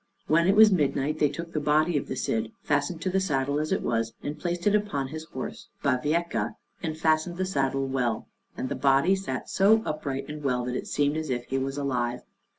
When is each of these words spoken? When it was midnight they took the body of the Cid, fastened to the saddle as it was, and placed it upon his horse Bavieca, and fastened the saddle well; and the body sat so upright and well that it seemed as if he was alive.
When 0.25 0.47
it 0.47 0.55
was 0.55 0.71
midnight 0.71 1.19
they 1.19 1.29
took 1.29 1.53
the 1.53 1.59
body 1.59 1.95
of 1.95 2.07
the 2.07 2.15
Cid, 2.15 2.51
fastened 2.63 3.01
to 3.03 3.11
the 3.11 3.19
saddle 3.19 3.59
as 3.59 3.71
it 3.71 3.83
was, 3.83 4.13
and 4.23 4.39
placed 4.39 4.65
it 4.65 4.73
upon 4.73 5.09
his 5.09 5.25
horse 5.25 5.67
Bavieca, 5.83 6.55
and 6.81 6.97
fastened 6.97 7.37
the 7.37 7.45
saddle 7.45 7.85
well; 7.85 8.27
and 8.57 8.67
the 8.67 8.73
body 8.75 9.15
sat 9.15 9.47
so 9.47 9.83
upright 9.85 10.27
and 10.27 10.43
well 10.43 10.65
that 10.65 10.75
it 10.75 10.87
seemed 10.87 11.17
as 11.17 11.29
if 11.29 11.45
he 11.45 11.59
was 11.59 11.77
alive. 11.77 12.21